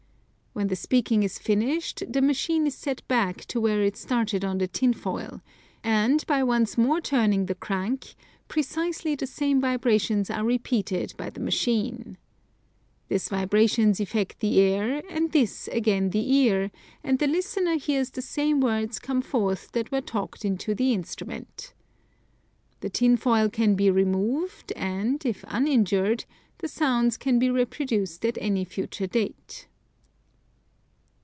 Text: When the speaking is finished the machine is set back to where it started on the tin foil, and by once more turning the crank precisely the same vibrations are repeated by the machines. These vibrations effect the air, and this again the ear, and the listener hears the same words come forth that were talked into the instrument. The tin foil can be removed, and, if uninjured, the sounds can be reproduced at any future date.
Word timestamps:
When 0.53 0.67
the 0.67 0.75
speaking 0.75 1.23
is 1.23 1.39
finished 1.39 2.03
the 2.11 2.21
machine 2.21 2.67
is 2.67 2.75
set 2.75 3.07
back 3.07 3.45
to 3.45 3.61
where 3.61 3.81
it 3.81 3.95
started 3.95 4.43
on 4.43 4.57
the 4.57 4.67
tin 4.67 4.93
foil, 4.93 5.41
and 5.81 6.27
by 6.27 6.43
once 6.43 6.77
more 6.77 6.99
turning 6.99 7.45
the 7.45 7.55
crank 7.55 8.15
precisely 8.49 9.15
the 9.15 9.25
same 9.25 9.61
vibrations 9.61 10.29
are 10.29 10.43
repeated 10.43 11.13
by 11.15 11.29
the 11.29 11.39
machines. 11.39 12.17
These 13.07 13.29
vibrations 13.29 14.01
effect 14.01 14.41
the 14.41 14.59
air, 14.59 15.01
and 15.09 15.31
this 15.31 15.69
again 15.69 16.09
the 16.09 16.29
ear, 16.33 16.69
and 17.01 17.17
the 17.19 17.27
listener 17.27 17.77
hears 17.77 18.09
the 18.09 18.21
same 18.21 18.59
words 18.59 18.99
come 18.99 19.21
forth 19.21 19.71
that 19.71 19.89
were 19.89 20.01
talked 20.01 20.43
into 20.43 20.75
the 20.75 20.91
instrument. 20.93 21.73
The 22.81 22.89
tin 22.89 23.15
foil 23.15 23.47
can 23.47 23.75
be 23.75 23.89
removed, 23.89 24.73
and, 24.75 25.25
if 25.25 25.45
uninjured, 25.47 26.25
the 26.57 26.67
sounds 26.67 27.15
can 27.15 27.39
be 27.39 27.49
reproduced 27.49 28.25
at 28.25 28.37
any 28.41 28.65
future 28.65 29.07
date. 29.07 29.69